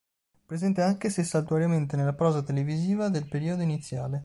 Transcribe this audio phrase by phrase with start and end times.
[0.47, 4.19] Presente anche se saltuariamente nella prosa televisiva nel periodo iniziale.